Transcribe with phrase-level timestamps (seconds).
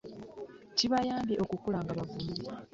[0.75, 2.33] Kibayambe okukula nga bavumu.